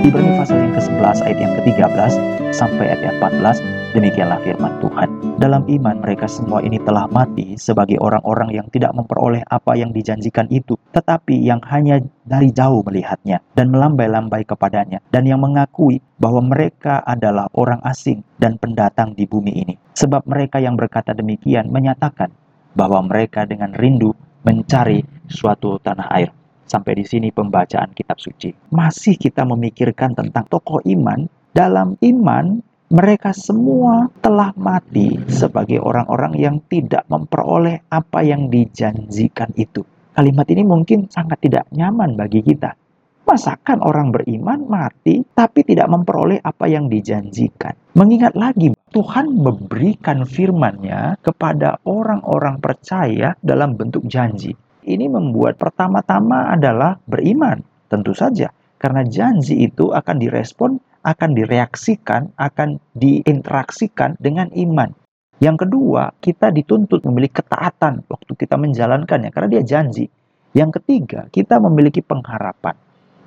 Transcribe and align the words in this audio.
Ibrani 0.00 0.32
pasal 0.32 0.64
yang 0.64 0.72
ke-11 0.72 1.18
ayat 1.28 1.38
yang 1.44 1.52
ke-13 1.60 2.12
sampai 2.56 2.88
ayat 2.88 3.00
yang 3.04 3.16
14, 3.20 3.60
demikianlah 3.92 4.40
firman 4.40 4.72
Tuhan. 4.80 5.08
Dalam 5.36 5.68
iman 5.68 5.96
mereka 6.00 6.24
semua 6.24 6.64
ini 6.64 6.80
telah 6.80 7.04
mati 7.12 7.60
sebagai 7.60 8.00
orang-orang 8.00 8.48
yang 8.48 8.64
tidak 8.72 8.96
memperoleh 8.96 9.44
apa 9.52 9.76
yang 9.76 9.92
dijanjikan 9.92 10.48
itu, 10.48 10.80
tetapi 10.96 11.44
yang 11.44 11.60
hanya 11.68 12.00
dari 12.24 12.48
jauh 12.48 12.80
melihatnya 12.80 13.44
dan 13.52 13.68
melambai-lambai 13.68 14.48
kepadanya, 14.48 15.04
dan 15.12 15.28
yang 15.28 15.44
mengakui 15.44 16.00
bahwa 16.16 16.48
mereka 16.48 17.04
adalah 17.04 17.52
orang 17.52 17.84
asing 17.84 18.24
dan 18.40 18.56
pendatang 18.56 19.12
di 19.12 19.28
bumi 19.28 19.52
ini. 19.52 19.76
Sebab 20.00 20.24
mereka 20.24 20.64
yang 20.64 20.80
berkata 20.80 21.12
demikian 21.12 21.68
menyatakan 21.68 22.32
bahwa 22.72 23.04
mereka 23.04 23.44
dengan 23.44 23.76
rindu 23.76 24.16
mencari 24.48 25.04
suatu 25.28 25.76
tanah 25.76 26.08
air. 26.16 26.39
Sampai 26.70 26.94
di 26.94 27.02
sini 27.02 27.34
pembacaan 27.34 27.90
kitab 27.98 28.22
suci. 28.22 28.54
Masih 28.70 29.18
kita 29.18 29.42
memikirkan 29.42 30.14
tentang 30.14 30.46
tokoh 30.46 30.78
iman. 30.86 31.26
Dalam 31.50 31.98
iman, 31.98 32.62
mereka 32.94 33.34
semua 33.34 34.06
telah 34.22 34.54
mati 34.54 35.18
sebagai 35.26 35.82
orang-orang 35.82 36.38
yang 36.38 36.56
tidak 36.70 37.02
memperoleh 37.10 37.82
apa 37.90 38.22
yang 38.22 38.46
dijanjikan 38.46 39.50
itu. 39.58 39.82
Kalimat 40.14 40.46
ini 40.46 40.62
mungkin 40.62 41.10
sangat 41.10 41.42
tidak 41.42 41.66
nyaman 41.74 42.14
bagi 42.14 42.38
kita. 42.38 42.78
Masakan 43.26 43.82
orang 43.82 44.14
beriman 44.14 44.70
mati 44.70 45.26
tapi 45.34 45.66
tidak 45.66 45.90
memperoleh 45.90 46.38
apa 46.38 46.70
yang 46.70 46.86
dijanjikan? 46.86 47.74
Mengingat 47.98 48.38
lagi, 48.38 48.70
Tuhan 48.94 49.38
memberikan 49.38 50.22
firman-Nya 50.22 51.18
kepada 51.18 51.82
orang-orang 51.82 52.62
percaya 52.62 53.34
dalam 53.42 53.74
bentuk 53.74 54.06
janji. 54.06 54.54
Ini 54.90 55.06
membuat 55.06 55.54
pertama-tama 55.54 56.50
adalah 56.50 56.98
beriman, 57.06 57.62
tentu 57.86 58.10
saja. 58.10 58.50
Karena 58.74 59.06
janji 59.06 59.62
itu 59.62 59.94
akan 59.94 60.16
direspon, 60.18 60.82
akan 61.06 61.30
direaksikan, 61.30 62.34
akan 62.34 62.82
diinteraksikan 62.98 64.18
dengan 64.18 64.50
iman. 64.50 64.90
Yang 65.38 65.62
kedua, 65.68 66.10
kita 66.18 66.50
dituntut 66.50 67.06
memiliki 67.06 67.38
ketaatan 67.38 68.02
waktu 68.10 68.32
kita 68.34 68.58
menjalankannya, 68.58 69.30
karena 69.30 69.48
dia 69.54 69.62
janji. 69.62 70.10
Yang 70.58 70.82
ketiga, 70.82 71.30
kita 71.30 71.62
memiliki 71.62 72.02
pengharapan. 72.02 72.74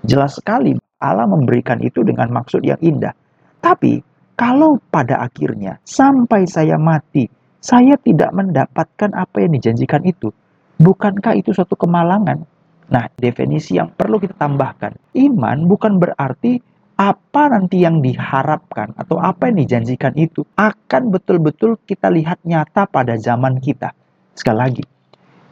Jelas 0.04 0.36
sekali 0.36 0.76
Allah 1.00 1.32
memberikan 1.32 1.80
itu 1.80 2.04
dengan 2.04 2.28
maksud 2.28 2.60
yang 2.60 2.78
indah. 2.84 3.16
Tapi, 3.64 4.04
kalau 4.36 4.84
pada 4.92 5.24
akhirnya 5.24 5.80
sampai 5.88 6.44
saya 6.44 6.76
mati, 6.76 7.32
saya 7.64 7.96
tidak 7.96 8.36
mendapatkan 8.36 9.16
apa 9.16 9.48
yang 9.48 9.56
dijanjikan 9.56 10.04
itu, 10.04 10.36
Bukankah 10.84 11.40
itu 11.40 11.56
suatu 11.56 11.80
kemalangan? 11.80 12.44
Nah, 12.92 13.08
definisi 13.16 13.80
yang 13.80 13.96
perlu 13.96 14.20
kita 14.20 14.36
tambahkan, 14.36 15.00
iman 15.16 15.64
bukan 15.64 15.96
berarti 15.96 16.60
apa 17.00 17.56
nanti 17.56 17.88
yang 17.88 18.04
diharapkan 18.04 18.92
atau 19.00 19.16
apa 19.16 19.48
yang 19.48 19.64
dijanjikan 19.64 20.12
itu 20.20 20.44
akan 20.60 21.08
betul-betul 21.08 21.80
kita 21.88 22.12
lihat 22.12 22.44
nyata 22.44 22.84
pada 22.92 23.16
zaman 23.16 23.64
kita. 23.64 23.96
Sekali 24.36 24.60
lagi, 24.60 24.84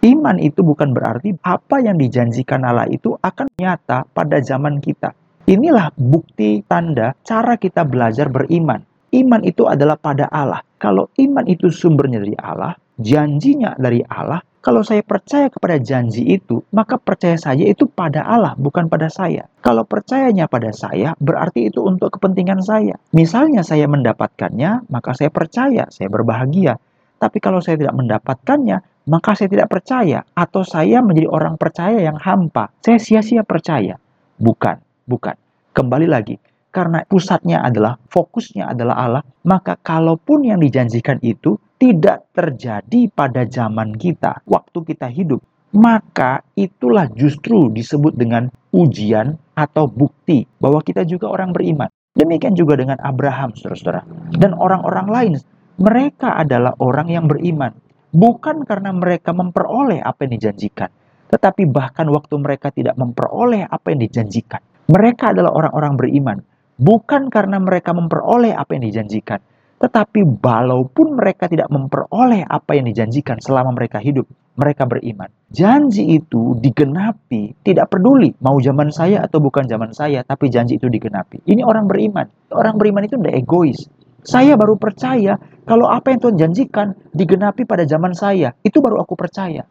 iman 0.04 0.36
itu 0.36 0.68
bukan 0.68 0.92
berarti 0.92 1.32
apa 1.48 1.80
yang 1.80 1.96
dijanjikan 1.96 2.68
Allah 2.68 2.92
itu 2.92 3.16
akan 3.16 3.48
nyata 3.56 4.04
pada 4.12 4.44
zaman 4.44 4.84
kita. 4.84 5.16
Inilah 5.48 5.96
bukti 5.96 6.60
tanda 6.68 7.16
cara 7.24 7.56
kita 7.56 7.88
belajar 7.88 8.28
beriman. 8.28 8.84
Iman 9.16 9.48
itu 9.48 9.64
adalah 9.64 9.96
pada 9.96 10.28
Allah. 10.28 10.60
Kalau 10.76 11.08
iman 11.16 11.48
itu 11.48 11.72
sumbernya 11.72 12.20
dari 12.20 12.36
Allah, 12.36 12.76
janjinya 13.00 13.80
dari 13.80 14.04
Allah, 14.04 14.44
kalau 14.62 14.86
saya 14.86 15.02
percaya 15.02 15.50
kepada 15.50 15.82
janji 15.82 16.38
itu, 16.38 16.62
maka 16.70 17.02
percaya 17.02 17.34
saja 17.34 17.66
itu 17.66 17.90
pada 17.90 18.22
Allah, 18.22 18.54
bukan 18.54 18.86
pada 18.94 19.10
saya. 19.10 19.50
Kalau 19.66 19.90
percayanya 19.90 20.46
pada 20.46 20.70
saya, 20.70 21.18
berarti 21.18 21.74
itu 21.74 21.82
untuk 21.82 22.14
kepentingan 22.14 22.62
saya. 22.62 22.94
Misalnya 23.10 23.66
saya 23.66 23.90
mendapatkannya, 23.90 24.86
maka 24.94 25.18
saya 25.18 25.34
percaya, 25.34 25.90
saya 25.90 26.14
berbahagia. 26.14 26.78
Tapi 27.18 27.42
kalau 27.42 27.58
saya 27.58 27.82
tidak 27.82 27.98
mendapatkannya, 27.98 29.10
maka 29.10 29.34
saya 29.34 29.50
tidak 29.50 29.66
percaya. 29.66 30.22
Atau 30.38 30.62
saya 30.62 31.02
menjadi 31.02 31.34
orang 31.34 31.58
percaya 31.58 31.98
yang 31.98 32.22
hampa. 32.22 32.70
Saya 32.86 33.02
sia-sia 33.02 33.42
percaya. 33.42 33.98
Bukan, 34.38 34.78
bukan. 35.10 35.42
Kembali 35.74 36.06
lagi, 36.06 36.38
karena 36.70 37.02
pusatnya 37.10 37.66
adalah, 37.66 37.98
fokusnya 38.14 38.70
adalah 38.78 38.96
Allah, 39.10 39.24
maka 39.42 39.74
kalaupun 39.82 40.46
yang 40.46 40.62
dijanjikan 40.62 41.18
itu 41.26 41.58
tidak 41.82 42.30
terjadi 42.30 43.10
pada 43.10 43.42
zaman 43.50 43.98
kita, 43.98 44.46
waktu 44.46 44.86
kita 44.86 45.10
hidup, 45.10 45.42
maka 45.74 46.46
itulah 46.54 47.10
justru 47.10 47.74
disebut 47.74 48.14
dengan 48.14 48.54
ujian 48.70 49.34
atau 49.58 49.90
bukti 49.90 50.46
bahwa 50.62 50.86
kita 50.86 51.02
juga 51.10 51.34
orang 51.34 51.50
beriman. 51.50 51.90
Demikian 52.14 52.54
juga 52.54 52.78
dengan 52.78 53.02
Abraham, 53.02 53.58
saudara-saudara, 53.58 54.06
dan 54.38 54.54
orang-orang 54.54 55.08
lain. 55.10 55.34
Mereka 55.82 56.38
adalah 56.38 56.78
orang 56.78 57.10
yang 57.10 57.26
beriman, 57.26 57.74
bukan 58.14 58.62
karena 58.62 58.94
mereka 58.94 59.34
memperoleh 59.34 60.06
apa 60.06 60.30
yang 60.30 60.38
dijanjikan, 60.38 60.94
tetapi 61.34 61.66
bahkan 61.66 62.06
waktu 62.14 62.38
mereka 62.38 62.70
tidak 62.70 62.94
memperoleh 62.94 63.66
apa 63.66 63.90
yang 63.90 64.06
dijanjikan. 64.06 64.62
Mereka 64.86 65.34
adalah 65.34 65.56
orang-orang 65.58 65.98
beriman, 65.98 66.38
bukan 66.78 67.34
karena 67.34 67.58
mereka 67.58 67.96
memperoleh 67.96 68.54
apa 68.54 68.78
yang 68.78 68.86
dijanjikan, 68.86 69.42
tetapi 69.82 70.22
walaupun 70.46 71.18
mereka 71.18 71.50
tidak 71.50 71.66
memperoleh 71.74 72.46
apa 72.46 72.78
yang 72.78 72.86
dijanjikan 72.86 73.42
selama 73.42 73.74
mereka 73.74 73.98
hidup, 73.98 74.30
mereka 74.54 74.86
beriman. 74.86 75.26
Janji 75.50 76.22
itu 76.22 76.54
digenapi, 76.62 77.58
tidak 77.66 77.90
peduli 77.90 78.30
mau 78.46 78.62
zaman 78.62 78.94
saya 78.94 79.26
atau 79.26 79.42
bukan 79.42 79.66
zaman 79.66 79.90
saya, 79.90 80.22
tapi 80.22 80.54
janji 80.54 80.78
itu 80.78 80.86
digenapi. 80.86 81.42
Ini 81.50 81.66
orang 81.66 81.90
beriman. 81.90 82.30
Orang 82.54 82.78
beriman 82.78 83.10
itu 83.10 83.18
tidak 83.18 83.42
egois. 83.42 83.90
Saya 84.22 84.54
baru 84.54 84.78
percaya 84.78 85.42
kalau 85.66 85.90
apa 85.90 86.14
yang 86.14 86.22
Tuhan 86.22 86.38
janjikan 86.38 86.94
digenapi 87.18 87.66
pada 87.66 87.82
zaman 87.90 88.14
saya, 88.14 88.54
itu 88.62 88.78
baru 88.86 89.02
aku 89.02 89.18
percaya. 89.18 89.66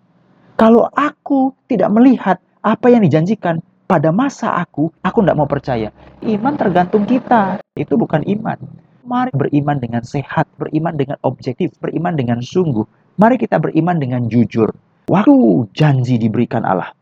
Kalau 0.59 0.91
aku 0.91 1.54
tidak 1.70 1.87
melihat 1.94 2.43
apa 2.66 2.91
yang 2.91 3.06
dijanjikan 3.06 3.62
pada 3.87 4.10
masa 4.10 4.59
aku, 4.59 4.91
aku 5.06 5.22
tidak 5.22 5.38
mau 5.38 5.47
percaya. 5.47 5.94
Iman 6.26 6.59
tergantung 6.59 7.06
kita, 7.06 7.62
itu 7.78 7.94
bukan 7.94 8.26
iman. 8.26 8.59
Mari 9.00 9.33
beriman 9.33 9.81
dengan 9.81 10.05
sehat, 10.05 10.44
beriman 10.61 10.93
dengan 10.93 11.16
objektif, 11.25 11.72
beriman 11.81 12.21
dengan 12.21 12.44
sungguh. 12.44 12.84
Mari 13.16 13.41
kita 13.41 13.56
beriman 13.56 13.97
dengan 13.97 14.28
jujur. 14.28 14.69
Waktu 15.09 15.66
janji 15.72 16.21
diberikan 16.21 16.62
Allah, 16.69 16.93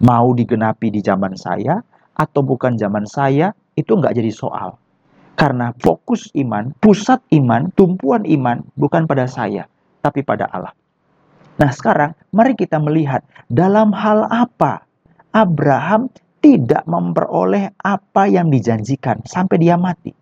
mau 0.00 0.30
digenapi 0.30 0.94
di 0.94 1.02
zaman 1.02 1.34
saya 1.34 1.82
atau 2.14 2.40
bukan 2.46 2.78
zaman 2.78 3.02
saya, 3.02 3.50
itu 3.74 3.98
nggak 3.98 4.14
jadi 4.14 4.30
soal. 4.30 4.78
Karena 5.34 5.74
fokus 5.74 6.30
iman, 6.38 6.70
pusat 6.78 7.18
iman, 7.34 7.72
tumpuan 7.74 8.22
iman 8.28 8.62
bukan 8.78 9.10
pada 9.10 9.26
saya, 9.26 9.66
tapi 10.06 10.22
pada 10.22 10.46
Allah. 10.54 10.70
Nah 11.58 11.70
sekarang 11.74 12.14
mari 12.32 12.54
kita 12.54 12.78
melihat 12.80 13.26
dalam 13.50 13.90
hal 13.92 14.24
apa 14.30 14.86
Abraham 15.34 16.08
tidak 16.40 16.86
memperoleh 16.88 17.74
apa 17.84 18.24
yang 18.30 18.48
dijanjikan 18.48 19.20
sampai 19.28 19.60
dia 19.60 19.76
mati. 19.76 20.19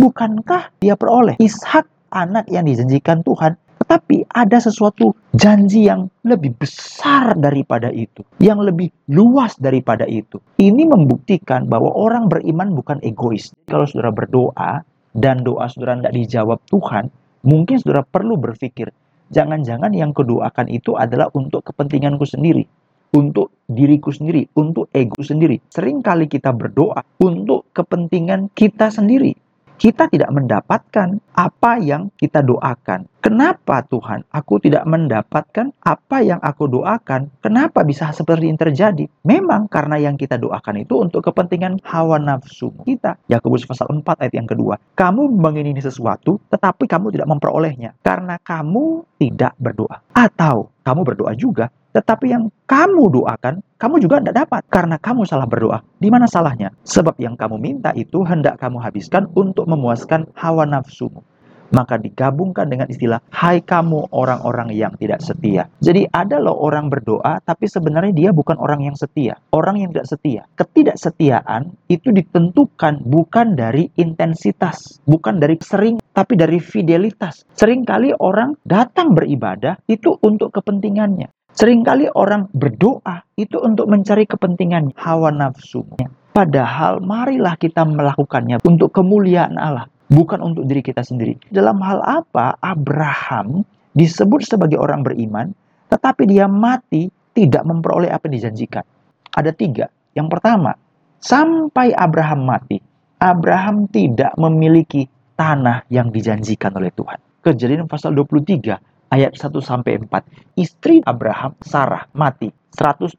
Bukankah 0.00 0.80
dia 0.80 0.96
peroleh 0.96 1.36
Ishak 1.36 1.84
anak 2.08 2.48
yang 2.48 2.64
dijanjikan 2.64 3.20
Tuhan? 3.20 3.60
Tetapi 3.84 4.32
ada 4.32 4.56
sesuatu 4.56 5.12
janji 5.36 5.92
yang 5.92 6.08
lebih 6.24 6.56
besar 6.56 7.36
daripada 7.36 7.92
itu, 7.92 8.24
yang 8.40 8.64
lebih 8.64 8.88
luas 9.12 9.60
daripada 9.60 10.08
itu. 10.08 10.40
Ini 10.56 10.88
membuktikan 10.88 11.68
bahwa 11.68 11.92
orang 11.92 12.32
beriman 12.32 12.72
bukan 12.72 12.96
egois. 13.04 13.52
Kalau 13.68 13.84
saudara 13.84 14.08
berdoa 14.08 14.80
dan 15.12 15.44
doa 15.44 15.68
saudara 15.68 16.00
tidak 16.00 16.16
dijawab 16.16 16.58
Tuhan, 16.72 17.12
mungkin 17.44 17.76
saudara 17.76 18.00
perlu 18.00 18.40
berpikir, 18.40 18.88
jangan-jangan 19.28 19.92
yang 19.92 20.16
kudoakan 20.16 20.72
itu 20.72 20.96
adalah 20.96 21.28
untuk 21.36 21.60
kepentinganku 21.68 22.24
sendiri 22.24 22.64
untuk 23.10 23.50
diriku 23.66 24.14
sendiri, 24.14 24.46
untuk 24.54 24.86
ego 24.94 25.18
sendiri. 25.18 25.58
Seringkali 25.66 26.30
kita 26.30 26.54
berdoa 26.54 27.02
untuk 27.18 27.66
kepentingan 27.74 28.54
kita 28.54 28.86
sendiri 28.86 29.34
kita 29.80 30.12
tidak 30.12 30.28
mendapatkan 30.28 31.24
apa 31.32 31.80
yang 31.80 32.12
kita 32.20 32.44
doakan. 32.44 33.08
Kenapa 33.24 33.80
Tuhan? 33.88 34.28
Aku 34.28 34.60
tidak 34.60 34.84
mendapatkan 34.84 35.72
apa 35.80 36.20
yang 36.20 36.36
aku 36.44 36.68
doakan. 36.68 37.32
Kenapa 37.40 37.80
bisa 37.80 38.12
seperti 38.12 38.52
ini 38.52 38.60
terjadi? 38.60 39.08
Memang 39.24 39.72
karena 39.72 39.96
yang 39.96 40.20
kita 40.20 40.36
doakan 40.36 40.84
itu 40.84 41.00
untuk 41.00 41.24
kepentingan 41.24 41.80
hawa 41.80 42.20
nafsu 42.20 42.76
kita. 42.84 43.16
Yakobus 43.32 43.64
pasal 43.64 43.88
4 43.88 44.04
ayat 44.20 44.34
yang 44.36 44.48
kedua. 44.48 44.76
Kamu 44.92 45.32
mengingini 45.32 45.80
sesuatu, 45.80 46.36
tetapi 46.52 46.84
kamu 46.84 47.16
tidak 47.16 47.32
memperolehnya. 47.32 47.96
Karena 48.04 48.36
kamu 48.36 49.04
tidak 49.16 49.56
berdoa. 49.56 50.04
Atau 50.12 50.76
kamu 50.84 51.00
berdoa 51.08 51.32
juga, 51.36 51.72
tetapi 51.90 52.30
yang 52.30 52.48
kamu 52.70 53.10
doakan, 53.10 53.62
kamu 53.78 53.98
juga 53.98 54.22
tidak 54.22 54.46
dapat 54.46 54.62
karena 54.70 54.96
kamu 54.98 55.26
salah 55.26 55.48
berdoa. 55.48 55.82
Di 55.98 56.06
mana 56.06 56.30
salahnya? 56.30 56.70
Sebab 56.86 57.18
yang 57.18 57.34
kamu 57.34 57.58
minta 57.58 57.90
itu 57.98 58.22
hendak 58.22 58.62
kamu 58.62 58.78
habiskan 58.78 59.26
untuk 59.34 59.66
memuaskan 59.66 60.30
hawa 60.38 60.66
nafsumu. 60.66 61.22
maka 61.70 61.96
digabungkan 61.96 62.66
dengan 62.66 62.90
istilah 62.90 63.22
hai 63.30 63.62
kamu 63.62 64.10
orang-orang 64.10 64.74
yang 64.74 64.92
tidak 64.98 65.22
setia. 65.22 65.70
Jadi 65.78 66.06
ada 66.10 66.42
loh 66.42 66.58
orang 66.58 66.90
berdoa 66.90 67.38
tapi 67.42 67.70
sebenarnya 67.70 68.12
dia 68.12 68.30
bukan 68.34 68.58
orang 68.58 68.84
yang 68.84 68.98
setia, 68.98 69.38
orang 69.54 69.80
yang 69.80 69.94
tidak 69.94 70.10
setia. 70.10 70.42
Ketidaksetiaan 70.58 71.70
itu 71.86 72.10
ditentukan 72.10 73.06
bukan 73.06 73.54
dari 73.54 73.88
intensitas, 73.96 75.00
bukan 75.06 75.38
dari 75.38 75.56
sering 75.62 76.02
tapi 76.10 76.34
dari 76.34 76.58
fidelitas. 76.58 77.46
Seringkali 77.54 78.18
orang 78.18 78.58
datang 78.66 79.14
beribadah 79.14 79.78
itu 79.86 80.18
untuk 80.26 80.50
kepentingannya. 80.50 81.30
Seringkali 81.54 82.14
orang 82.14 82.46
berdoa 82.54 83.26
itu 83.34 83.58
untuk 83.58 83.90
mencari 83.90 84.24
kepentingan 84.24 84.94
hawa 84.94 85.34
nafsunya. 85.34 86.06
Padahal 86.30 87.02
marilah 87.02 87.58
kita 87.58 87.82
melakukannya 87.82 88.62
untuk 88.62 88.94
kemuliaan 88.94 89.58
Allah 89.58 89.90
bukan 90.10 90.42
untuk 90.42 90.66
diri 90.66 90.82
kita 90.82 91.02
sendiri. 91.02 91.38
Dalam 91.50 91.78
hal 91.82 92.02
apa 92.02 92.58
Abraham 92.62 93.66
disebut 93.94 94.46
sebagai 94.46 94.78
orang 94.78 95.06
beriman, 95.06 95.54
tetapi 95.90 96.26
dia 96.26 96.50
mati 96.50 97.10
tidak 97.34 97.62
memperoleh 97.66 98.10
apa 98.10 98.30
yang 98.30 98.42
dijanjikan? 98.42 98.84
Ada 99.30 99.54
tiga. 99.54 99.86
Yang 100.14 100.38
pertama, 100.38 100.74
sampai 101.22 101.94
Abraham 101.94 102.46
mati, 102.46 102.82
Abraham 103.22 103.86
tidak 103.90 104.34
memiliki 104.34 105.06
tanah 105.38 105.86
yang 105.90 106.10
dijanjikan 106.10 106.74
oleh 106.74 106.90
Tuhan. 106.90 107.18
Kejadian 107.40 107.88
pasal 107.88 108.12
23 108.12 108.89
ayat 109.10 109.36
1 109.36 109.52
sampai 109.60 110.00
4. 110.00 110.56
Istri 110.56 111.02
Abraham, 111.04 111.58
Sarah, 111.60 112.06
mati 112.14 112.50
127 112.74 113.18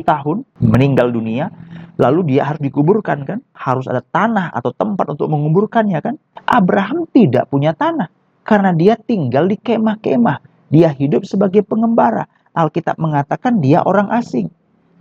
tahun, 0.00 0.36
meninggal 0.64 1.12
dunia, 1.12 1.52
lalu 2.00 2.34
dia 2.34 2.48
harus 2.48 2.60
dikuburkan 2.64 3.28
kan? 3.28 3.38
Harus 3.52 3.84
ada 3.86 4.00
tanah 4.00 4.50
atau 4.56 4.72
tempat 4.72 5.12
untuk 5.12 5.28
menguburkannya 5.28 6.00
kan? 6.00 6.16
Abraham 6.48 7.04
tidak 7.12 7.52
punya 7.52 7.76
tanah 7.76 8.08
karena 8.42 8.72
dia 8.72 8.96
tinggal 8.96 9.44
di 9.46 9.60
kemah-kemah. 9.60 10.70
Dia 10.72 10.90
hidup 10.90 11.28
sebagai 11.28 11.62
pengembara. 11.62 12.26
Alkitab 12.56 12.96
mengatakan 12.96 13.60
dia 13.60 13.84
orang 13.84 14.08
asing. 14.10 14.48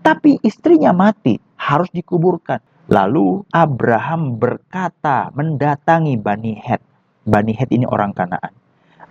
Tapi 0.03 0.37
istrinya 0.45 0.93
mati, 0.93 1.39
harus 1.57 1.89
dikuburkan. 1.89 2.61
Lalu 2.85 3.41
Abraham 3.49 4.37
berkata 4.37 5.33
mendatangi 5.33 6.13
Bani 6.21 6.53
Het. 6.53 6.81
Bani 7.25 7.53
Het 7.57 7.73
ini 7.73 7.89
orang 7.89 8.13
Kanaan. 8.13 8.64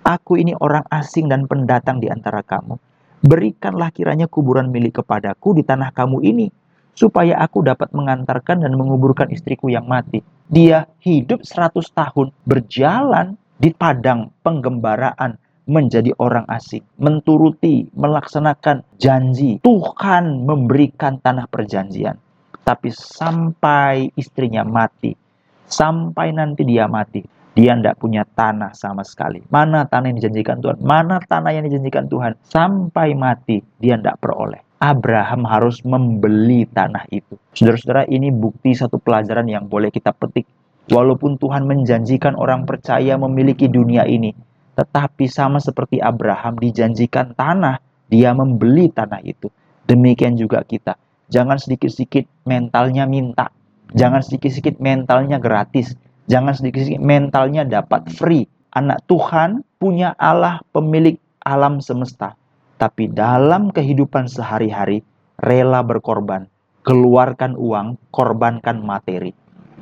Aku 0.05 0.37
ini 0.37 0.53
orang 0.61 0.85
asing 0.93 1.33
dan 1.33 1.49
pendatang 1.49 1.97
di 1.97 2.12
antara 2.12 2.45
kamu. 2.45 2.77
Berikanlah 3.25 3.89
kiranya 3.89 4.29
kuburan 4.29 4.69
milik 4.69 5.01
kepadaku 5.01 5.56
di 5.56 5.65
tanah 5.65 5.97
kamu 5.97 6.21
ini, 6.21 6.53
supaya 6.93 7.41
aku 7.41 7.65
dapat 7.65 7.89
mengantarkan 7.97 8.61
dan 8.69 8.77
menguburkan 8.77 9.33
istriku 9.33 9.73
yang 9.73 9.89
mati. 9.89 10.21
Dia 10.53 10.85
hidup 11.01 11.41
100 11.41 11.81
tahun 11.97 12.37
berjalan 12.45 13.41
di 13.56 13.73
padang 13.73 14.29
penggembaraan 14.45 15.41
menjadi 15.65 16.12
orang 16.21 16.45
asing, 16.53 16.85
menturuti, 17.01 17.89
melaksanakan 17.97 18.85
janji. 19.01 19.56
Tuhan 19.65 20.45
memberikan 20.45 21.17
tanah 21.17 21.49
perjanjian. 21.49 22.21
Tapi 22.61 22.93
sampai 22.93 24.12
istrinya 24.21 24.69
mati, 24.69 25.17
sampai 25.65 26.33
nanti 26.37 26.65
dia 26.69 26.85
mati, 26.89 27.25
dia 27.55 27.79
tidak 27.79 28.03
punya 28.03 28.27
tanah 28.27 28.75
sama 28.75 29.06
sekali. 29.06 29.39
Mana 29.47 29.87
tanah 29.87 30.11
yang 30.11 30.19
dijanjikan 30.19 30.59
Tuhan? 30.59 30.83
Mana 30.83 31.23
tanah 31.23 31.55
yang 31.55 31.65
dijanjikan 31.71 32.11
Tuhan? 32.11 32.35
Sampai 32.43 33.15
mati 33.15 33.62
dia 33.79 33.95
tidak 33.95 34.19
peroleh. 34.19 34.59
Abraham 34.83 35.47
harus 35.49 35.81
membeli 35.87 36.67
tanah 36.69 37.09
itu. 37.09 37.39
Saudara-saudara, 37.56 38.05
ini 38.11 38.29
bukti 38.29 38.75
satu 38.77 39.01
pelajaran 39.01 39.47
yang 39.49 39.65
boleh 39.71 39.89
kita 39.89 40.12
petik. 40.12 40.45
Walaupun 40.93 41.41
Tuhan 41.41 41.65
menjanjikan 41.65 42.37
orang 42.37 42.69
percaya 42.69 43.17
memiliki 43.17 43.73
dunia 43.73 44.05
ini, 44.05 44.37
tetapi 44.77 45.25
sama 45.31 45.56
seperti 45.62 46.03
Abraham 46.03 46.61
dijanjikan 46.61 47.33
tanah, 47.33 47.81
dia 48.12 48.37
membeli 48.37 48.93
tanah 48.93 49.25
itu. 49.25 49.49
Demikian 49.89 50.37
juga 50.37 50.61
kita. 50.61 51.01
Jangan 51.33 51.56
sedikit-sedikit 51.56 52.29
mentalnya 52.45 53.09
minta. 53.09 53.49
Jangan 53.97 54.21
sedikit-sedikit 54.21 54.77
mentalnya 54.83 55.41
gratis 55.41 55.97
Jangan 56.25 56.56
sedikit-sedikit 56.56 57.05
mentalnya 57.05 57.69
dapat 57.69 58.09
free. 58.09 58.49
Anak 58.73 59.05
Tuhan 59.05 59.62
punya 59.76 60.17
Allah 60.17 60.65
pemilik 60.73 61.21
alam 61.44 61.85
semesta. 61.85 62.35
Tapi 62.81 63.12
dalam 63.12 63.71
kehidupan 63.71 64.26
sehari-hari 64.26 65.05
rela 65.37 65.85
berkorban. 65.85 66.49
Keluarkan 66.85 67.56
uang, 67.56 67.97
korbankan 68.12 68.81
materi. 68.81 69.32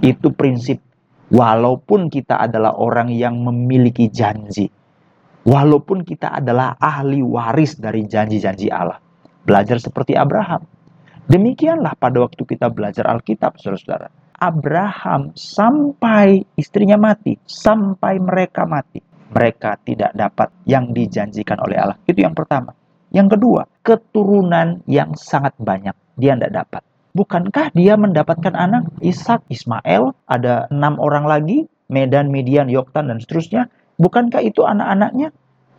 Itu 0.02 0.34
prinsip. 0.34 0.82
Walaupun 1.32 2.12
kita 2.12 2.36
adalah 2.36 2.76
orang 2.76 3.08
yang 3.14 3.38
memiliki 3.40 4.10
janji. 4.12 4.68
Walaupun 5.42 6.06
kita 6.06 6.38
adalah 6.38 6.78
ahli 6.78 7.24
waris 7.24 7.78
dari 7.78 8.06
janji-janji 8.06 8.70
Allah. 8.70 9.00
Belajar 9.42 9.82
seperti 9.82 10.14
Abraham. 10.14 10.62
Demikianlah 11.26 11.98
pada 11.98 12.22
waktu 12.22 12.42
kita 12.46 12.70
belajar 12.70 13.08
Alkitab, 13.10 13.58
saudara-saudara 13.58 14.21
Abraham 14.38 15.32
sampai 15.36 16.44
istrinya 16.56 16.96
mati, 16.96 17.36
sampai 17.44 18.20
mereka 18.22 18.64
mati. 18.64 19.00
Mereka 19.32 19.80
tidak 19.88 20.12
dapat 20.12 20.52
yang 20.68 20.92
dijanjikan 20.92 21.56
oleh 21.64 21.76
Allah. 21.80 21.96
Itu 22.04 22.20
yang 22.20 22.36
pertama. 22.36 22.76
Yang 23.12 23.36
kedua, 23.36 23.62
keturunan 23.84 24.80
yang 24.88 25.16
sangat 25.16 25.56
banyak. 25.60 25.96
Dia 26.16 26.36
tidak 26.36 26.52
dapat. 26.64 26.82
Bukankah 27.12 27.76
dia 27.76 27.96
mendapatkan 28.00 28.56
anak? 28.56 28.88
Ishak, 29.04 29.44
Ismail, 29.52 30.16
ada 30.24 30.68
enam 30.72 30.96
orang 30.96 31.28
lagi, 31.28 31.68
Medan, 31.92 32.32
Midian, 32.32 32.72
Yoktan, 32.72 33.12
dan 33.12 33.20
seterusnya. 33.20 33.68
Bukankah 34.00 34.40
itu 34.40 34.64
anak-anaknya? 34.64 35.28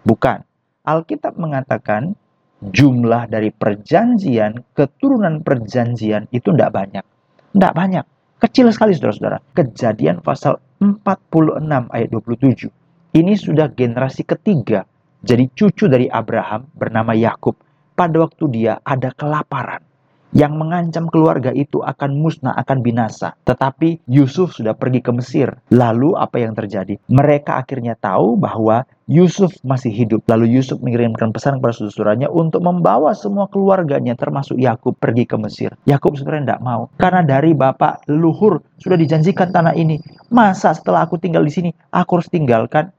Bukan. 0.06 0.46
Alkitab 0.86 1.38
mengatakan 1.42 2.14
jumlah 2.62 3.26
dari 3.28 3.50
perjanjian, 3.50 4.62
keturunan 4.78 5.42
perjanjian 5.42 6.30
itu 6.30 6.54
tidak 6.54 6.70
banyak. 6.70 7.06
Tidak 7.54 7.74
banyak. 7.74 8.06
Kecil 8.44 8.76
sekali 8.76 8.92
saudara-saudara. 8.92 9.40
Kejadian 9.56 10.20
pasal 10.20 10.60
46 10.84 11.64
ayat 11.96 12.10
27. 12.12 12.68
Ini 13.16 13.34
sudah 13.40 13.72
generasi 13.72 14.28
ketiga. 14.28 14.84
Jadi 15.24 15.48
cucu 15.56 15.88
dari 15.88 16.12
Abraham 16.12 16.68
bernama 16.76 17.16
Yakub 17.16 17.56
pada 17.96 18.20
waktu 18.20 18.44
dia 18.52 18.84
ada 18.84 19.16
kelaparan 19.16 19.93
yang 20.34 20.58
mengancam 20.58 21.08
keluarga 21.08 21.54
itu 21.54 21.80
akan 21.80 22.18
musnah, 22.18 22.58
akan 22.58 22.82
binasa. 22.82 23.38
Tetapi 23.46 24.10
Yusuf 24.10 24.58
sudah 24.58 24.74
pergi 24.74 25.00
ke 25.00 25.14
Mesir. 25.14 25.54
Lalu 25.70 26.18
apa 26.18 26.42
yang 26.42 26.58
terjadi? 26.58 26.98
Mereka 27.08 27.62
akhirnya 27.62 27.94
tahu 27.94 28.36
bahwa 28.36 28.84
Yusuf 29.06 29.54
masih 29.62 29.94
hidup. 29.94 30.26
Lalu 30.26 30.58
Yusuf 30.58 30.82
mengirimkan 30.82 31.30
pesan 31.30 31.62
kepada 31.62 31.76
saudara-saudaranya 31.78 32.28
untuk 32.34 32.66
membawa 32.66 33.14
semua 33.14 33.46
keluarganya 33.46 34.18
termasuk 34.18 34.58
Yakub 34.58 34.98
pergi 34.98 35.30
ke 35.30 35.38
Mesir. 35.38 35.78
Yakub 35.86 36.18
sebenarnya 36.18 36.58
tidak 36.58 36.64
mau. 36.66 36.90
Karena 36.98 37.22
dari 37.22 37.54
bapak 37.54 38.10
leluhur 38.10 38.64
sudah 38.82 38.98
dijanjikan 38.98 39.54
tanah 39.54 39.78
ini. 39.78 40.02
Masa 40.34 40.74
setelah 40.74 41.06
aku 41.06 41.22
tinggal 41.22 41.46
di 41.46 41.54
sini, 41.54 41.70
aku 41.94 42.20
harus 42.20 42.32
tinggalkan 42.32 42.90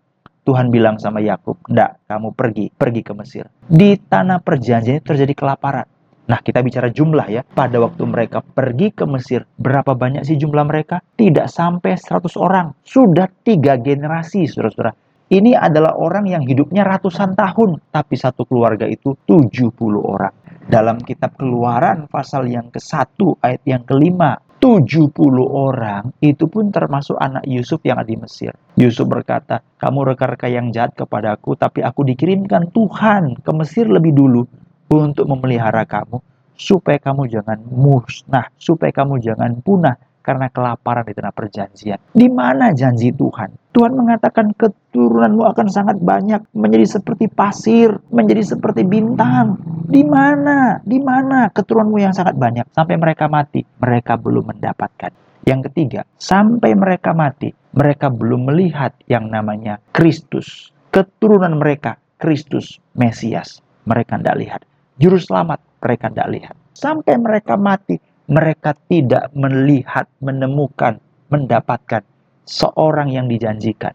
Tuhan 0.44 0.68
bilang 0.68 1.00
sama 1.00 1.24
Yakub, 1.24 1.56
"Enggak, 1.72 2.04
kamu 2.04 2.36
pergi, 2.36 2.68
pergi 2.68 3.00
ke 3.00 3.12
Mesir." 3.16 3.48
Di 3.64 3.96
tanah 3.96 4.44
perjanjian 4.44 5.00
terjadi 5.00 5.32
kelaparan. 5.32 5.88
Nah, 6.24 6.40
kita 6.40 6.64
bicara 6.64 6.88
jumlah 6.88 7.26
ya. 7.28 7.44
Pada 7.44 7.76
waktu 7.84 8.00
mereka 8.08 8.40
pergi 8.40 8.96
ke 8.96 9.04
Mesir, 9.04 9.44
berapa 9.60 9.92
banyak 9.92 10.24
sih 10.24 10.40
jumlah 10.40 10.64
mereka? 10.64 11.04
Tidak 11.04 11.44
sampai 11.44 12.00
100 12.00 12.40
orang. 12.40 12.72
Sudah 12.80 13.28
tiga 13.44 13.76
generasi, 13.76 14.48
saudara-saudara. 14.48 14.96
Ini 15.28 15.56
adalah 15.56 15.96
orang 15.96 16.28
yang 16.28 16.44
hidupnya 16.44 16.84
ratusan 16.84 17.36
tahun, 17.36 17.80
tapi 17.92 18.14
satu 18.16 18.44
keluarga 18.48 18.88
itu 18.88 19.16
70 19.28 20.00
orang. 20.00 20.32
Dalam 20.64 20.96
kitab 21.04 21.36
keluaran 21.36 22.08
pasal 22.08 22.48
yang 22.48 22.72
ke-1 22.72 23.44
ayat 23.44 23.62
yang 23.68 23.84
kelima, 23.84 24.40
70 24.64 25.12
orang 25.44 26.08
itu 26.24 26.48
pun 26.48 26.72
termasuk 26.72 27.20
anak 27.20 27.44
Yusuf 27.44 27.84
yang 27.84 28.00
ada 28.00 28.08
di 28.08 28.16
Mesir. 28.16 28.56
Yusuf 28.80 29.04
berkata, 29.04 29.60
kamu 29.76 30.16
reka-reka 30.16 30.48
yang 30.48 30.72
jahat 30.72 30.96
kepadaku, 30.96 31.52
tapi 31.52 31.84
aku 31.84 32.00
dikirimkan 32.08 32.72
Tuhan 32.72 33.44
ke 33.44 33.50
Mesir 33.52 33.92
lebih 33.92 34.16
dulu 34.16 34.63
untuk 34.92 35.28
memelihara 35.28 35.84
kamu 35.88 36.20
supaya 36.54 36.98
kamu 37.02 37.26
jangan 37.30 37.58
musnah, 37.66 38.46
supaya 38.56 38.94
kamu 38.94 39.18
jangan 39.18 39.58
punah 39.60 39.98
karena 40.24 40.48
kelaparan 40.48 41.04
di 41.04 41.12
tanah 41.12 41.34
perjanjian. 41.36 42.00
Di 42.16 42.32
mana 42.32 42.72
janji 42.72 43.12
Tuhan? 43.12 43.52
Tuhan 43.76 43.92
mengatakan 43.92 44.56
keturunanmu 44.56 45.44
akan 45.44 45.68
sangat 45.68 46.00
banyak, 46.00 46.40
menjadi 46.56 46.96
seperti 46.96 47.28
pasir, 47.28 47.92
menjadi 48.08 48.56
seperti 48.56 48.88
bintang. 48.88 49.60
Di 49.84 50.00
mana? 50.00 50.80
Di 50.80 50.96
mana 50.96 51.52
keturunanmu 51.52 52.00
yang 52.00 52.16
sangat 52.16 52.40
banyak 52.40 52.64
sampai 52.72 52.96
mereka 52.96 53.28
mati? 53.28 53.60
Mereka 53.60 54.16
belum 54.16 54.56
mendapatkan. 54.56 55.12
Yang 55.44 55.68
ketiga, 55.68 56.08
sampai 56.16 56.72
mereka 56.72 57.12
mati, 57.12 57.52
mereka 57.76 58.08
belum 58.08 58.48
melihat 58.48 58.96
yang 59.04 59.28
namanya 59.28 59.76
Kristus. 59.92 60.72
Keturunan 60.88 61.60
mereka, 61.60 62.00
Kristus, 62.16 62.80
Mesias. 62.96 63.60
Mereka 63.84 64.16
tidak 64.16 64.40
lihat 64.40 64.60
juru 64.98 65.18
selamat 65.18 65.60
mereka 65.82 66.06
tidak 66.10 66.28
lihat. 66.30 66.54
Sampai 66.74 67.14
mereka 67.20 67.54
mati, 67.54 67.96
mereka 68.26 68.74
tidak 68.88 69.30
melihat, 69.36 70.08
menemukan, 70.18 70.98
mendapatkan 71.30 72.02
seorang 72.44 73.12
yang 73.12 73.26
dijanjikan. 73.28 73.92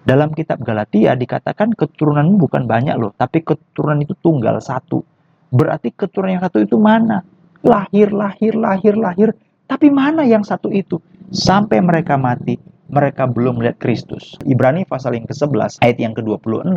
Dalam 0.00 0.32
kitab 0.32 0.64
Galatia 0.64 1.12
dikatakan 1.12 1.76
keturunanmu 1.76 2.40
bukan 2.40 2.64
banyak 2.64 2.96
loh, 2.96 3.12
tapi 3.14 3.44
keturunan 3.44 4.00
itu 4.00 4.16
tunggal 4.18 4.56
satu. 4.58 5.04
Berarti 5.52 5.92
keturunan 5.92 6.40
yang 6.40 6.44
satu 6.44 6.58
itu 6.62 6.80
mana? 6.80 7.20
Lahir, 7.60 8.08
lahir, 8.14 8.56
lahir, 8.56 8.96
lahir. 8.96 9.28
Tapi 9.68 9.92
mana 9.92 10.24
yang 10.24 10.40
satu 10.40 10.72
itu? 10.72 10.98
Sampai 11.30 11.78
mereka 11.84 12.16
mati, 12.16 12.56
mereka 12.90 13.28
belum 13.28 13.60
melihat 13.60 13.78
Kristus. 13.78 14.34
Ibrani 14.42 14.88
pasal 14.88 15.14
yang 15.14 15.28
ke-11 15.28 15.78
ayat 15.84 15.98
yang 16.00 16.16
ke-26, 16.16 16.74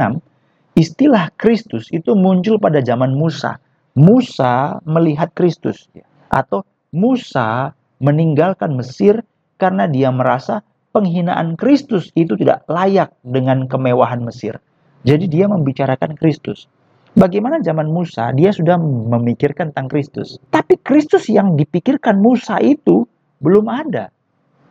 istilah 0.74 1.30
Kristus 1.38 1.90
itu 1.94 2.14
muncul 2.18 2.58
pada 2.58 2.82
zaman 2.82 3.14
Musa. 3.14 3.58
Musa 3.94 4.82
melihat 4.90 5.30
Kristus 5.38 5.86
atau 6.34 6.66
Musa 6.90 7.78
meninggalkan 8.02 8.74
Mesir 8.74 9.22
karena 9.62 9.86
dia 9.86 10.10
merasa 10.10 10.66
penghinaan 10.94 11.54
Kristus 11.58 12.10
itu 12.18 12.34
tidak 12.38 12.66
layak 12.70 13.14
dengan 13.22 13.70
kemewahan 13.70 14.26
Mesir. 14.26 14.58
Jadi 15.04 15.30
dia 15.30 15.46
membicarakan 15.46 16.16
Kristus. 16.18 16.66
Bagaimana 17.14 17.62
zaman 17.62 17.94
Musa, 17.94 18.34
dia 18.34 18.50
sudah 18.50 18.82
memikirkan 18.82 19.70
tentang 19.70 19.86
Kristus. 19.86 20.42
Tapi 20.50 20.82
Kristus 20.82 21.30
yang 21.30 21.54
dipikirkan 21.54 22.18
Musa 22.18 22.58
itu 22.58 23.06
belum 23.38 23.70
ada. 23.70 24.10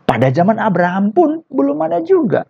Pada 0.02 0.26
zaman 0.35 0.59
Abraham 0.59 1.14
pun 1.14 1.47
belum 1.47 1.78
ada 1.87 2.02
juga. 2.02 2.42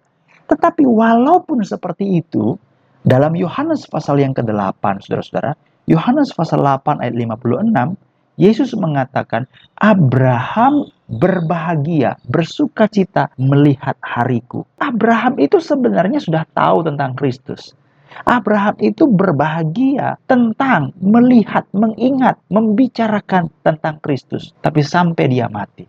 Tetapi 0.48 0.88
walaupun 0.88 1.60
seperti 1.60 2.24
itu, 2.24 2.56
dalam 3.02 3.34
Yohanes 3.34 3.90
pasal 3.90 4.22
yang 4.22 4.30
ke-8, 4.30 4.82
saudara-saudara, 5.02 5.58
Yohanes 5.90 6.30
pasal 6.30 6.62
8 6.62 7.02
ayat 7.02 7.14
56, 7.18 7.98
Yesus 8.38 8.72
mengatakan, 8.78 9.44
Abraham 9.76 10.88
berbahagia, 11.10 12.16
bersuka 12.30 12.88
cita 12.88 13.28
melihat 13.36 13.98
hariku. 14.00 14.64
Abraham 14.80 15.36
itu 15.42 15.60
sebenarnya 15.60 16.22
sudah 16.22 16.46
tahu 16.54 16.86
tentang 16.86 17.12
Kristus. 17.18 17.74
Abraham 18.22 18.76
itu 18.78 19.08
berbahagia 19.08 20.20
tentang 20.30 20.94
melihat, 21.00 21.66
mengingat, 21.74 22.38
membicarakan 22.48 23.50
tentang 23.66 23.98
Kristus. 23.98 24.54
Tapi 24.62 24.80
sampai 24.84 25.26
dia 25.32 25.48
mati, 25.48 25.84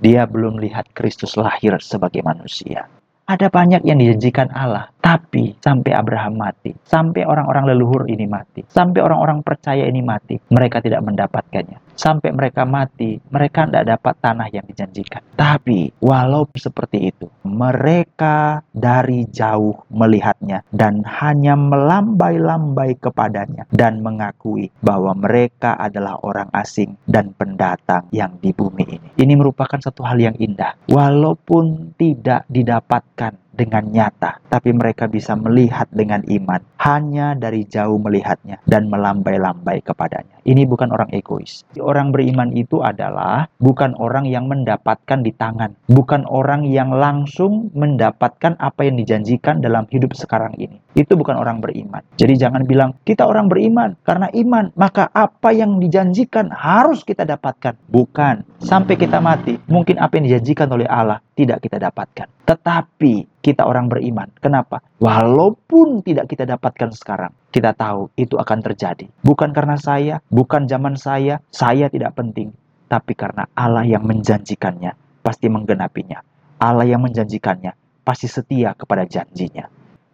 dia 0.00 0.24
belum 0.24 0.56
melihat 0.56 0.88
Kristus 0.94 1.36
lahir 1.36 1.76
sebagai 1.82 2.22
manusia. 2.22 2.86
Ada 3.26 3.50
banyak 3.50 3.82
yang 3.82 3.98
dijanjikan 3.98 4.54
Allah, 4.54 4.86
tapi 5.02 5.58
sampai 5.58 5.90
Abraham 5.90 6.38
mati, 6.38 6.70
sampai 6.86 7.26
orang-orang 7.26 7.74
leluhur 7.74 8.06
ini 8.06 8.22
mati, 8.30 8.62
sampai 8.70 9.02
orang-orang 9.02 9.42
percaya 9.42 9.82
ini 9.82 9.98
mati, 9.98 10.38
mereka 10.54 10.78
tidak 10.78 11.02
mendapatkannya 11.02 11.85
sampai 11.96 12.30
mereka 12.30 12.62
mati, 12.68 13.18
mereka 13.32 13.66
tidak 13.66 13.98
dapat 13.98 14.14
tanah 14.20 14.48
yang 14.52 14.66
dijanjikan. 14.68 15.24
Tapi 15.34 15.90
walau 15.98 16.46
seperti 16.54 17.10
itu, 17.10 17.26
mereka 17.42 18.62
dari 18.70 19.24
jauh 19.32 19.88
melihatnya 19.90 20.62
dan 20.70 21.02
hanya 21.02 21.56
melambai-lambai 21.56 23.00
kepadanya 23.00 23.66
dan 23.72 24.04
mengakui 24.04 24.68
bahwa 24.84 25.16
mereka 25.16 25.74
adalah 25.80 26.20
orang 26.22 26.52
asing 26.52 26.94
dan 27.08 27.32
pendatang 27.34 28.06
yang 28.12 28.36
di 28.38 28.52
bumi 28.52 28.84
ini. 28.86 29.08
Ini 29.16 29.34
merupakan 29.34 29.80
satu 29.80 30.04
hal 30.04 30.20
yang 30.20 30.36
indah. 30.36 30.76
Walaupun 30.92 31.96
tidak 31.96 32.44
didapatkan 32.52 33.32
dengan 33.56 33.88
nyata, 33.88 34.44
tapi 34.52 34.76
mereka 34.76 35.08
bisa 35.08 35.32
melihat 35.32 35.88
dengan 35.88 36.20
iman, 36.28 36.60
hanya 36.84 37.32
dari 37.32 37.64
jauh 37.64 37.96
melihatnya 37.96 38.60
dan 38.68 38.92
melambai-lambai 38.92 39.80
kepadanya. 39.80 40.35
Ini 40.46 40.62
bukan 40.62 40.94
orang 40.94 41.10
egois. 41.10 41.66
Orang 41.82 42.14
beriman 42.14 42.54
itu 42.54 42.78
adalah 42.78 43.50
bukan 43.58 43.98
orang 43.98 44.30
yang 44.30 44.46
mendapatkan 44.46 45.26
di 45.26 45.34
tangan, 45.34 45.74
bukan 45.90 46.22
orang 46.30 46.62
yang 46.62 46.94
langsung 46.94 47.74
mendapatkan 47.74 48.54
apa 48.62 48.86
yang 48.86 48.94
dijanjikan 48.94 49.58
dalam 49.58 49.90
hidup 49.90 50.14
sekarang 50.14 50.54
ini. 50.54 50.78
Itu 50.94 51.18
bukan 51.18 51.34
orang 51.34 51.58
beriman. 51.58 52.06
Jadi 52.14 52.38
jangan 52.38 52.62
bilang 52.62 52.94
kita 53.02 53.26
orang 53.26 53.50
beriman 53.50 53.98
karena 54.06 54.30
iman, 54.30 54.70
maka 54.78 55.10
apa 55.10 55.50
yang 55.50 55.82
dijanjikan 55.82 56.54
harus 56.54 57.02
kita 57.02 57.26
dapatkan. 57.26 57.74
Bukan. 57.90 58.46
Sampai 58.62 58.94
kita 58.94 59.18
mati, 59.18 59.58
mungkin 59.66 59.98
apa 59.98 60.14
yang 60.22 60.30
dijanjikan 60.30 60.70
oleh 60.70 60.86
Allah 60.86 61.18
tidak 61.34 61.58
kita 61.66 61.82
dapatkan. 61.82 62.30
Tetapi 62.46 63.42
kita 63.42 63.66
orang 63.66 63.90
beriman. 63.90 64.30
Kenapa? 64.38 64.78
Walaupun 65.02 66.00
tidak 66.06 66.30
kita 66.30 66.48
dapatkan 66.48 66.94
sekarang, 66.94 67.34
kita 67.50 67.72
tahu 67.72 68.12
itu 68.18 68.36
akan 68.36 68.58
terjadi. 68.60 69.08
Bukan 69.24 69.50
karena 69.56 69.80
saya, 69.80 70.20
bukan 70.28 70.68
zaman 70.68 70.98
saya, 70.98 71.40
saya 71.48 71.88
tidak 71.88 72.18
penting. 72.18 72.52
Tapi 72.86 73.12
karena 73.18 73.48
Allah 73.56 73.82
yang 73.82 74.06
menjanjikannya, 74.06 75.22
pasti 75.24 75.50
menggenapinya. 75.50 76.22
Allah 76.62 76.86
yang 76.86 77.02
menjanjikannya, 77.02 77.74
pasti 78.06 78.30
setia 78.30 78.72
kepada 78.78 79.04
janjinya. 79.04 79.66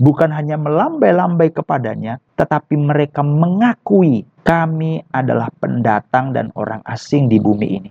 Bukan 0.03 0.35
hanya 0.35 0.59
melambai-lambai 0.59 1.55
kepadanya, 1.55 2.19
tetapi 2.35 2.75
mereka 2.75 3.23
mengakui 3.23 4.27
kami 4.43 5.07
adalah 5.15 5.47
pendatang 5.62 6.35
dan 6.35 6.51
orang 6.59 6.83
asing 6.83 7.31
di 7.31 7.39
bumi 7.39 7.69
ini. 7.79 7.91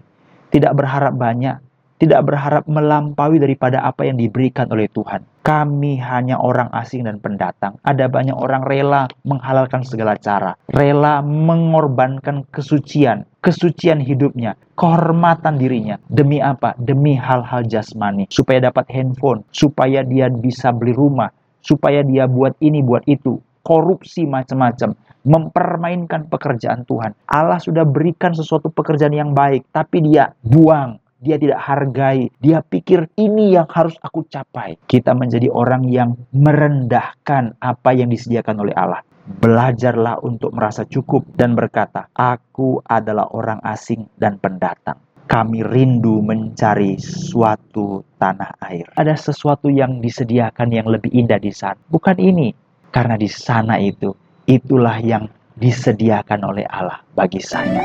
Tidak 0.51 0.75
berharap 0.75 1.15
banyak, 1.15 1.55
tidak 2.01 2.19
berharap 2.27 2.67
melampaui 2.67 3.39
daripada 3.39 3.87
apa 3.87 4.03
yang 4.03 4.19
diberikan 4.19 4.67
oleh 4.67 4.91
Tuhan. 4.91 5.23
Kami 5.41 5.97
hanya 5.97 6.37
orang 6.37 6.69
asing 6.69 7.09
dan 7.09 7.17
pendatang. 7.17 7.81
Ada 7.81 8.05
banyak 8.05 8.37
orang 8.37 8.61
rela 8.61 9.09
menghalalkan 9.25 9.81
segala 9.81 10.13
cara, 10.21 10.53
rela 10.69 11.25
mengorbankan 11.25 12.45
kesucian, 12.53 13.25
kesucian 13.41 14.05
hidupnya, 14.05 14.53
kehormatan 14.77 15.57
dirinya. 15.57 15.97
Demi 16.05 16.37
apa? 16.37 16.77
Demi 16.77 17.17
hal-hal 17.17 17.65
jasmani, 17.65 18.29
supaya 18.29 18.69
dapat 18.69 18.93
handphone, 18.93 19.41
supaya 19.49 20.05
dia 20.05 20.29
bisa 20.29 20.69
beli 20.69 20.93
rumah, 20.93 21.33
supaya 21.65 22.05
dia 22.05 22.29
buat 22.29 22.53
ini, 22.61 22.85
buat 22.85 23.01
itu, 23.09 23.41
korupsi 23.65 24.29
macam-macam, 24.29 24.93
mempermainkan 25.25 26.29
pekerjaan 26.29 26.85
Tuhan. 26.85 27.17
Allah 27.25 27.57
sudah 27.57 27.81
berikan 27.81 28.37
sesuatu 28.37 28.69
pekerjaan 28.69 29.17
yang 29.17 29.33
baik, 29.33 29.65
tapi 29.73 30.05
dia 30.05 30.37
buang, 30.45 31.00
dia 31.21 31.37
tidak 31.37 31.61
hargai, 31.61 32.33
dia 32.41 32.65
pikir 32.65 33.05
ini 33.15 33.53
yang 33.53 33.69
harus 33.69 33.93
aku 34.01 34.25
capai. 34.25 34.75
Kita 34.89 35.13
menjadi 35.13 35.53
orang 35.53 35.85
yang 35.85 36.17
merendahkan 36.33 37.61
apa 37.61 37.89
yang 37.93 38.09
disediakan 38.09 38.57
oleh 38.65 38.73
Allah. 38.73 39.05
Belajarlah 39.21 40.25
untuk 40.25 40.49
merasa 40.57 40.81
cukup 40.83 41.23
dan 41.37 41.53
berkata, 41.53 42.09
"Aku 42.17 42.81
adalah 42.89 43.29
orang 43.31 43.61
asing 43.61 44.09
dan 44.17 44.41
pendatang." 44.41 44.97
Kami 45.29 45.63
rindu 45.63 46.19
mencari 46.19 46.99
suatu 46.99 48.03
tanah 48.19 48.51
air. 48.67 48.83
Ada 48.99 49.15
sesuatu 49.15 49.71
yang 49.71 50.03
disediakan 50.03 50.73
yang 50.75 50.89
lebih 50.91 51.07
indah 51.13 51.39
di 51.39 51.53
sana. 51.55 51.79
Bukan 51.87 52.19
ini, 52.19 52.51
karena 52.91 53.15
di 53.15 53.31
sana 53.31 53.79
itu, 53.79 54.11
itulah 54.49 54.99
yang 54.99 55.31
disediakan 55.55 56.51
oleh 56.51 56.67
Allah 56.67 56.99
bagi 57.15 57.39
saya. 57.39 57.79